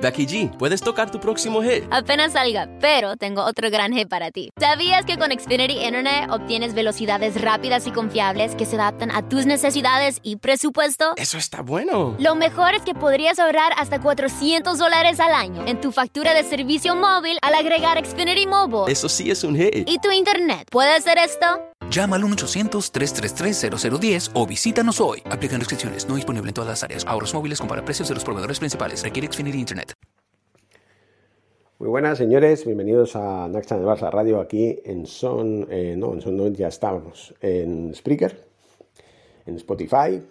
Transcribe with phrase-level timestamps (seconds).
[0.00, 1.84] Becky G, ¿puedes tocar tu próximo hit?
[1.90, 4.50] Apenas salga, pero tengo otro gran hit para ti.
[4.58, 9.44] ¿Sabías que con Xfinity Internet obtienes velocidades rápidas y confiables que se adaptan a tus
[9.46, 11.12] necesidades y presupuesto?
[11.16, 12.16] Eso está bueno.
[12.18, 16.44] Lo mejor es que podrías ahorrar hasta 400 dólares al año en tu factura de
[16.44, 18.90] servicio móvil al agregar Xfinity Mobile.
[18.90, 19.88] Eso sí es un hit.
[19.88, 21.46] ¿Y tu Internet puede hacer esto?
[21.90, 25.22] Llama al 1-800-333-0010 o visítanos hoy.
[25.30, 26.08] Aplican restricciones.
[26.08, 27.04] No disponible en todas las áreas.
[27.06, 29.02] Ahorros móviles compara precios de los proveedores principales.
[29.02, 29.92] Requiere Xfinity Internet.
[31.90, 32.64] Buenas, señores.
[32.64, 35.66] Bienvenidos a Naxa de Barça Radio aquí en Son...
[35.68, 37.34] Eh, no, en Son no, ya estamos.
[37.40, 38.44] En Spreaker,
[39.44, 40.22] en Spotify.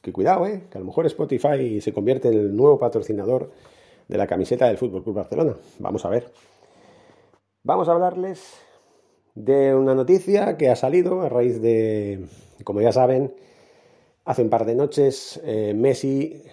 [0.00, 3.50] Que cuidado, eh, que a lo mejor Spotify se convierte en el nuevo patrocinador
[4.06, 5.56] de la camiseta del Fútbol Club Barcelona.
[5.80, 6.30] Vamos a ver.
[7.64, 8.54] Vamos a hablarles
[9.34, 12.26] de una noticia que ha salido a raíz de,
[12.62, 13.34] como ya saben,
[14.24, 16.44] hace un par de noches eh, Messi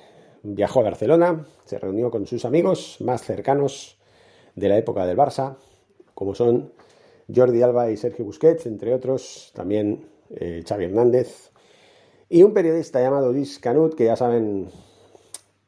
[0.41, 3.99] viajó a Barcelona, se reunió con sus amigos más cercanos
[4.55, 5.57] de la época del Barça,
[6.13, 6.71] como son
[7.33, 11.51] Jordi Alba y Sergio Busquets, entre otros, también eh, Xavi Hernández,
[12.29, 14.69] y un periodista llamado Luis Canut, que ya saben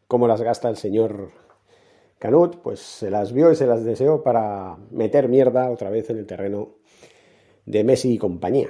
[0.07, 1.29] cómo las gasta el señor
[2.19, 6.17] Canut, pues se las vio y se las deseó para meter mierda otra vez en
[6.17, 6.69] el terreno
[7.65, 8.69] de Messi y compañía.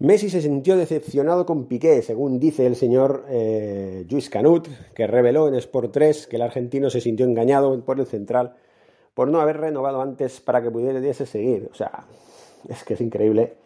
[0.00, 5.46] Messi se sintió decepcionado con Piqué, según dice el señor eh, Luis Canut, que reveló
[5.46, 8.56] en Sport 3 que el argentino se sintió engañado por el central
[9.12, 11.68] por no haber renovado antes para que pudiese seguir.
[11.70, 12.06] O sea,
[12.66, 13.56] es que es increíble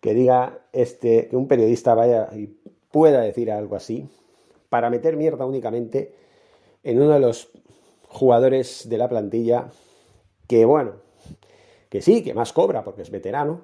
[0.00, 2.46] que diga este, que un periodista vaya y
[2.90, 4.06] pueda decir algo así
[4.68, 6.14] para meter mierda únicamente
[6.82, 7.48] en uno de los
[8.08, 9.70] jugadores de la plantilla
[10.46, 10.96] que, bueno,
[11.88, 13.62] que sí, que más cobra porque es veterano,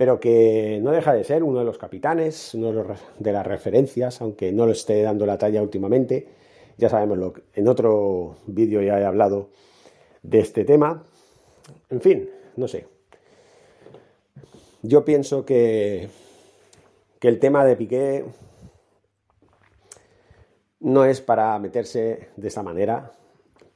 [0.00, 2.72] pero que no deja de ser uno de los capitanes, uno
[3.18, 6.26] de, las referencias, aunque no lo esté dando la talla últimamente.
[6.78, 9.50] Ya sabemos, lo, en otro vídeo ya he hablado
[10.22, 11.04] de este tema.
[11.90, 12.86] En fin, no sé.
[14.80, 16.08] Yo pienso que,
[17.18, 18.24] que el tema de Piqué
[20.78, 23.12] no es para meterse de esa manera,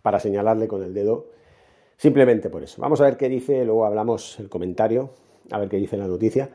[0.00, 1.34] para señalarle con el dedo
[1.96, 2.80] Simplemente por eso.
[2.82, 5.10] Vamos a ver qué dice, luego hablamos el comentario,
[5.50, 6.50] a ver qué dice la noticia.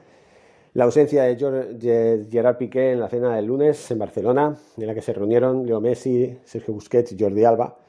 [0.73, 5.01] La ausencia de Gerard Piqué en la cena del lunes en Barcelona, en la que
[5.01, 7.79] se reunieron Leo Messi, Sergio Busquets y Jordi Alba,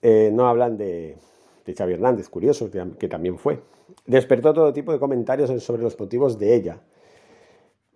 [0.00, 1.16] eh, no hablan de,
[1.66, 3.60] de, Xavi Hernández, curioso, que, también fue.
[4.06, 6.80] Despertó todo tipo de comentarios sobre los motivos de ella.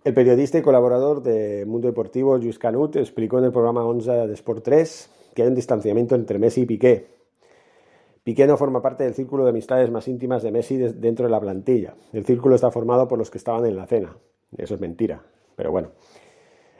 [0.04, 4.34] El periodista y colaborador de Mundo Deportivo, Luis Canut, explicó en el programa 11 de
[4.34, 7.06] Sport 3 que hay un distanciamiento entre Messi y Piqué,
[8.24, 11.40] Piqué no forma parte del círculo de amistades más íntimas de Messi dentro de la
[11.40, 11.94] plantilla.
[12.12, 14.16] El círculo está formado por los que estaban en la cena.
[14.56, 15.24] Eso es mentira.
[15.56, 15.90] Pero bueno,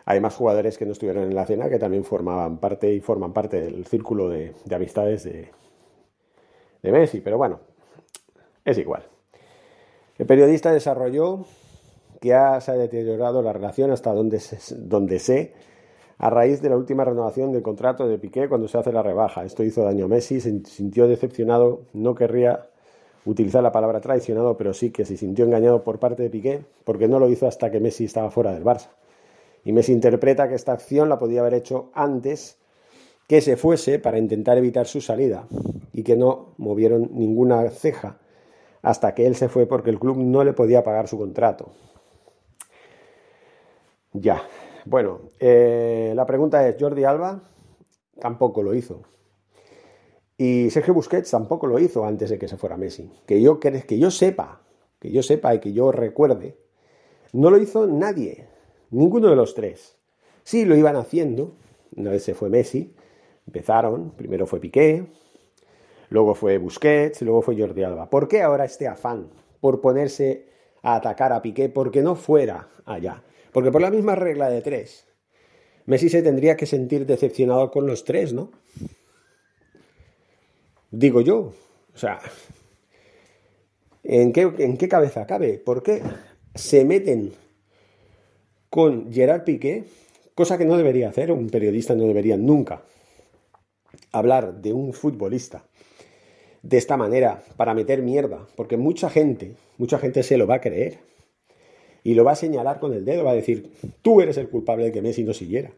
[0.04, 3.32] hay más jugadores que no estuvieron en la cena que también formaban parte y forman
[3.32, 5.50] parte del círculo de, amistades de,
[6.82, 7.20] Messi.
[7.20, 7.58] Pero bueno,
[8.64, 9.04] es igual.
[10.18, 11.44] El periodista desarrolló
[12.20, 15.54] que se ha deteriorado la relación hasta donde se, donde sé
[16.18, 19.44] a raíz de la última renovación del contrato de Piqué cuando se hace la rebaja.
[19.44, 22.68] Esto hizo daño a Messi, se sintió decepcionado, no querría
[23.24, 27.08] utilizar la palabra traicionado, pero sí que se sintió engañado por parte de Piqué porque
[27.08, 28.88] no lo hizo hasta que Messi estaba fuera del Barça.
[29.64, 32.58] Y Messi interpreta que esta acción la podía haber hecho antes
[33.28, 35.46] que se fuese para intentar evitar su salida
[35.92, 38.18] y que no movieron ninguna ceja
[38.82, 41.70] hasta que él se fue porque el club no le podía pagar su contrato.
[44.12, 44.42] Ya,
[44.84, 47.42] bueno, eh, la pregunta es, Jordi Alba
[48.20, 49.02] tampoco lo hizo.
[50.36, 53.10] Y Sergio Busquets tampoco lo hizo antes de que se fuera Messi.
[53.26, 54.62] Que yo, que yo sepa,
[54.98, 56.56] que yo sepa y que yo recuerde,
[57.32, 58.48] no lo hizo nadie,
[58.90, 59.96] ninguno de los tres.
[60.42, 61.54] Sí, lo iban haciendo,
[61.96, 62.94] una vez se fue Messi,
[63.46, 65.06] empezaron, primero fue Piqué,
[66.08, 68.10] luego fue Busquets, luego fue Jordi Alba.
[68.10, 69.30] ¿Por qué ahora este afán
[69.60, 70.48] por ponerse
[70.82, 73.22] a atacar a Piqué porque no fuera allá?
[73.52, 75.06] Porque por la misma regla de tres,
[75.86, 78.50] Messi se tendría que sentir decepcionado con los tres, ¿no?
[80.90, 81.52] Digo yo.
[81.94, 82.20] O sea,
[84.02, 85.58] ¿en qué, en qué cabeza cabe?
[85.58, 86.02] ¿Por qué
[86.54, 87.32] se meten
[88.70, 89.84] con Gerard Piqué?
[90.34, 92.82] Cosa que no debería hacer, un periodista no debería nunca
[94.12, 95.64] hablar de un futbolista
[96.62, 100.60] de esta manera para meter mierda, porque mucha gente, mucha gente se lo va a
[100.60, 101.00] creer
[102.04, 103.70] y lo va a señalar con el dedo, va a decir,
[104.02, 105.72] tú eres el culpable de que Messi no siguiera.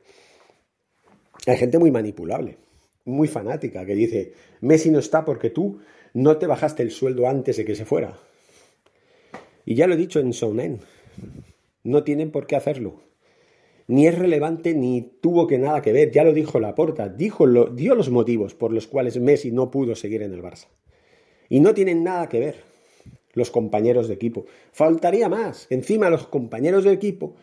[1.47, 2.56] Hay gente muy manipulable,
[3.05, 5.81] muy fanática, que dice, Messi no está porque tú
[6.15, 8.19] no te bajaste el sueldo antes de que se fuera.
[9.67, 10.81] Y ya lo he dicho en Sonen,
[11.82, 13.03] no tienen por qué hacerlo.
[13.87, 17.67] Ni es relevante ni tuvo que nada que ver, ya lo dijo Laporta, dijo lo,
[17.67, 20.69] dio los motivos por los cuales Messi no pudo seguir en el Barça.
[21.50, 22.74] Y no tienen nada que ver
[23.34, 24.46] los compañeros de equipo.
[24.72, 25.66] Faltaría más.
[25.70, 27.34] Encima los compañeros de equipo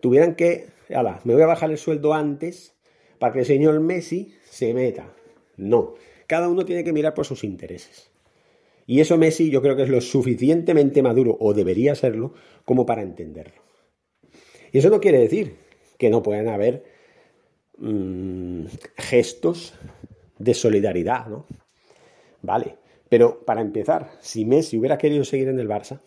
[0.00, 2.74] tuvieran que, ala, me voy a bajar el sueldo antes
[3.18, 5.12] para que el señor Messi se meta.
[5.56, 5.94] No,
[6.26, 8.10] cada uno tiene que mirar por sus intereses.
[8.86, 12.32] Y eso Messi yo creo que es lo suficientemente maduro, o debería serlo,
[12.64, 13.60] como para entenderlo.
[14.72, 15.56] Y eso no quiere decir
[15.98, 16.84] que no puedan haber
[17.76, 18.64] mmm,
[18.96, 19.74] gestos
[20.38, 21.46] de solidaridad, ¿no?
[22.40, 22.76] Vale,
[23.08, 26.00] pero para empezar, si Messi hubiera querido seguir en el Barça,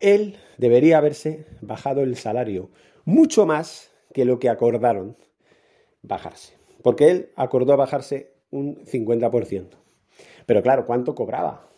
[0.00, 2.70] él debería haberse bajado el salario
[3.04, 5.16] mucho más que lo que acordaron
[6.02, 6.54] bajarse.
[6.82, 9.68] Porque él acordó bajarse un 50%.
[10.46, 11.68] Pero claro, ¿cuánto cobraba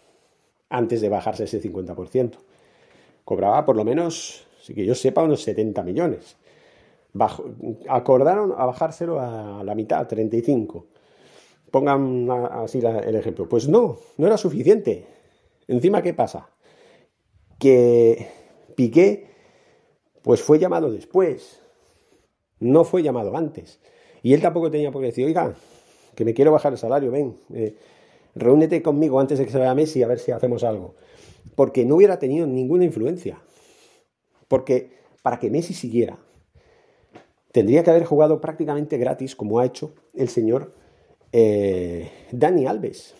[0.68, 2.32] antes de bajarse ese 50%?
[3.24, 6.36] Cobraba por lo menos, si que yo sepa, unos 70 millones.
[7.88, 10.86] acordaron a bajárselo a la mitad, 35.
[11.70, 13.48] Pongan así el ejemplo.
[13.48, 15.06] Pues no, no era suficiente.
[15.68, 16.48] Encima, ¿qué pasa?
[17.58, 18.28] Que
[18.76, 19.30] Piqué,
[20.22, 21.60] pues fue llamado después,
[22.60, 23.80] no fue llamado antes.
[24.22, 25.54] Y él tampoco tenía por qué decir, oiga,
[26.14, 27.76] que me quiero bajar el salario, ven, eh,
[28.34, 30.94] reúnete conmigo antes de que se vaya Messi a ver si hacemos algo.
[31.54, 33.40] Porque no hubiera tenido ninguna influencia.
[34.48, 34.90] Porque
[35.22, 36.18] para que Messi siguiera,
[37.52, 40.74] tendría que haber jugado prácticamente gratis, como ha hecho el señor
[41.38, 43.14] eh, Dani Alves.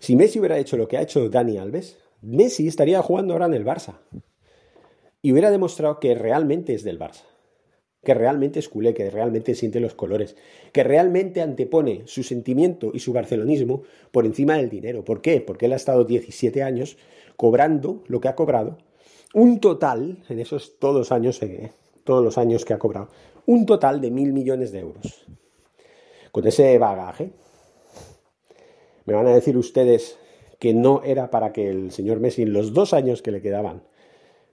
[0.00, 3.54] Si Messi hubiera hecho lo que ha hecho Dani Alves, Messi estaría jugando ahora en
[3.54, 4.00] el Barça.
[5.22, 7.22] Y hubiera demostrado que realmente es del Barça
[8.04, 10.36] que realmente es culé, que realmente siente los colores,
[10.72, 13.82] que realmente antepone su sentimiento y su barcelonismo
[14.12, 15.04] por encima del dinero.
[15.04, 15.40] ¿Por qué?
[15.40, 16.98] Porque él ha estado 17 años
[17.36, 18.78] cobrando lo que ha cobrado,
[19.34, 21.72] un total, en esos todos, años, eh,
[22.04, 23.08] todos los años que ha cobrado,
[23.44, 25.25] un total de mil millones de euros.
[26.36, 27.30] Con ese bagaje,
[29.06, 30.18] me van a decir ustedes
[30.58, 33.84] que no era para que el señor Messi en los dos años que le quedaban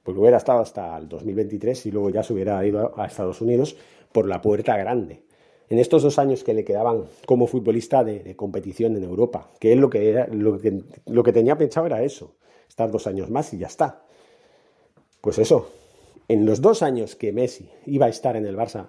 [0.01, 3.75] porque hubiera estado hasta el 2023 y luego ya se hubiera ido a Estados Unidos
[4.13, 5.25] por la puerta grande.
[5.67, 9.79] En estos dos años que le quedaban como futbolista de, competición en Europa, que él
[9.79, 12.37] lo que, lo, que, lo que tenía pensado era eso,
[12.69, 14.05] estar dos años más y ya está.
[15.19, 15.69] Pues eso,
[16.29, 18.87] en los dos años que Messi iba a estar en el Barça,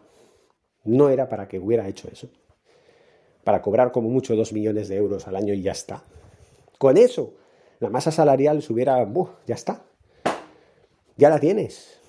[0.84, 2.28] no era para que hubiera hecho eso.
[3.44, 6.04] Para cobrar como mucho dos millones de euros al año y ya está.
[6.78, 7.34] Con eso,
[7.78, 9.06] la masa salarial subiera,
[9.46, 9.84] ya está
[11.16, 12.00] ya la tienes.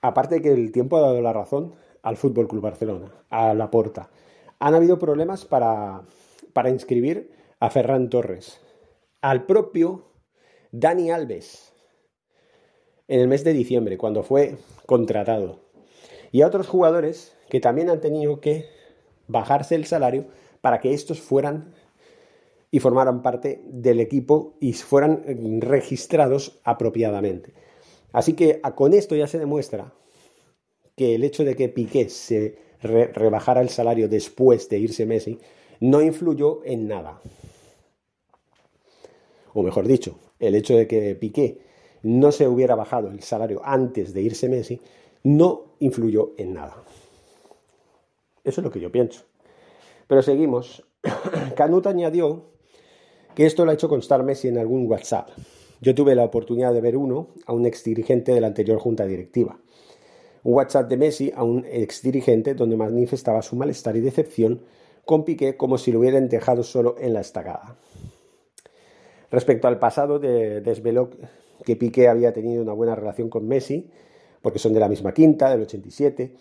[0.00, 4.08] Aparte que el tiempo ha dado la razón al Fútbol Club Barcelona, a la porta.
[4.58, 6.02] Han habido problemas para,
[6.52, 8.60] para inscribir a Ferran Torres,
[9.20, 10.06] al propio
[10.72, 11.74] Dani Alves,
[13.08, 14.56] en el mes de diciembre, cuando fue
[14.86, 15.60] contratado,
[16.32, 18.66] y a otros jugadores que también han tenido que
[19.30, 20.26] bajarse el salario
[20.60, 21.72] para que estos fueran
[22.70, 25.22] y formaran parte del equipo y fueran
[25.60, 27.52] registrados apropiadamente.
[28.12, 29.92] Así que con esto ya se demuestra
[30.96, 35.38] que el hecho de que Piqué se rebajara el salario después de irse Messi
[35.80, 37.20] no influyó en nada.
[39.54, 41.58] O mejor dicho, el hecho de que Piqué
[42.02, 44.80] no se hubiera bajado el salario antes de irse Messi
[45.22, 46.76] no influyó en nada.
[48.44, 49.22] Eso es lo que yo pienso.
[50.06, 50.84] Pero seguimos.
[51.56, 52.44] Canut añadió
[53.34, 55.30] que esto lo ha hecho constar Messi en algún WhatsApp.
[55.80, 59.06] Yo tuve la oportunidad de ver uno a un ex dirigente de la anterior junta
[59.06, 59.58] directiva.
[60.42, 64.62] Un WhatsApp de Messi a un ex dirigente donde manifestaba su malestar y decepción
[65.04, 67.76] con Piqué como si lo hubieran dejado solo en la estacada.
[69.30, 71.10] Respecto al pasado, desveló
[71.64, 73.90] que Piqué había tenido una buena relación con Messi,
[74.42, 76.34] porque son de la misma quinta, del 87,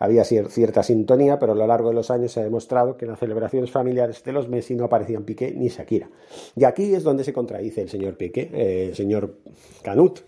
[0.00, 3.10] había cierta sintonía, pero a lo largo de los años se ha demostrado que en
[3.10, 6.08] las celebraciones familiares de los Messi no aparecían Piqué ni Shakira.
[6.56, 9.36] Y aquí es donde se contradice el señor Piqué, eh, el señor
[9.82, 10.20] Canut.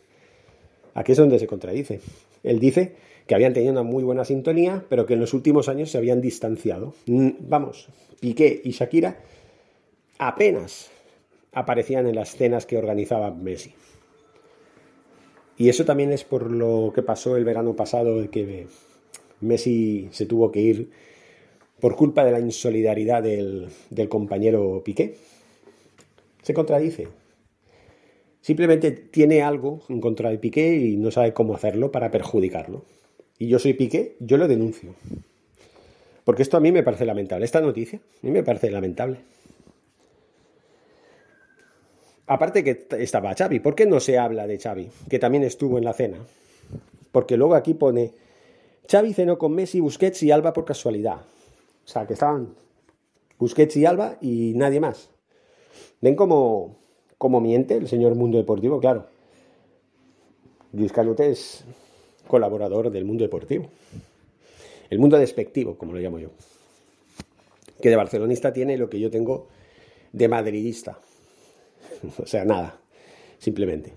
[0.92, 2.00] Aquí es donde se contradice.
[2.42, 2.92] Él dice
[3.26, 6.20] que habían tenido una muy buena sintonía, pero que en los últimos años se habían
[6.20, 6.92] distanciado.
[7.06, 7.88] Mm, vamos,
[8.20, 9.16] Piqué y Shakira
[10.18, 10.90] apenas
[11.52, 13.72] aparecían en las cenas que organizaba Messi.
[15.56, 18.66] Y eso también es por lo que pasó el verano pasado, que
[19.42, 20.90] Messi se tuvo que ir
[21.80, 23.68] por culpa de la insolidaridad del,
[24.08, 25.16] compañero Piqué.
[26.42, 27.08] Se contradice.
[28.40, 32.84] Simplemente tiene algo en contra de Piqué y no sabe cómo hacerlo para perjudicarlo.
[33.38, 34.94] y yo soy Piqué, yo lo denuncio.
[36.24, 37.44] Porque esto a mí me parece lamentable.
[37.44, 39.18] Esta noticia a mí me parece lamentable.
[42.26, 44.88] Aparte que estaba Xavi, ¿por qué no se habla de Xavi?
[45.10, 46.18] Que también estuvo en la cena.
[47.10, 48.12] Porque luego aquí pone
[48.90, 51.20] Xavi cenó con Messi, Busquets y Alba por casualidad.
[51.84, 52.54] O sea, que estaban
[53.38, 55.10] Busquets y Alba y nadie más.
[56.00, 56.76] ¿Ven cómo,
[57.18, 58.80] cómo miente el señor Mundo Deportivo?
[58.80, 59.06] Claro.
[60.72, 61.64] Luis Canute es
[62.26, 63.68] colaborador del mundo deportivo.
[64.88, 66.30] El mundo despectivo, como lo llamo yo.
[67.80, 69.48] Que de barcelonista tiene lo que yo tengo
[70.12, 70.98] de madridista.
[72.18, 72.80] O sea, nada,
[73.38, 73.92] simplemente.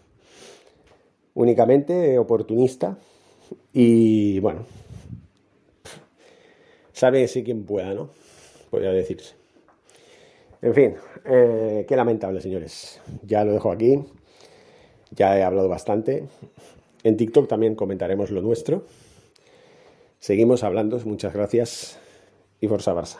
[1.34, 3.00] Únicamente oportunista
[3.74, 4.66] y bueno,
[6.94, 8.10] sabe si quien pueda, ¿no?
[8.70, 9.36] Podría decirse.
[10.62, 13.02] En fin, eh, qué lamentable, señores.
[13.24, 14.00] Ya lo dejo aquí.
[15.12, 16.26] Ya he hablado bastante.
[17.04, 18.86] En TikTok también comentaremos lo nuestro.
[20.20, 21.00] Seguimos hablando.
[21.06, 22.00] Muchas gracias
[22.60, 23.20] y Forza Barça.